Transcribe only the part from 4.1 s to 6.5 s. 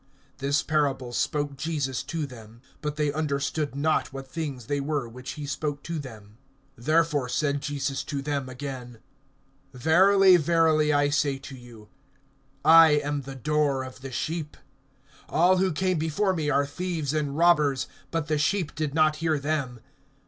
what things they were which he spoke to them.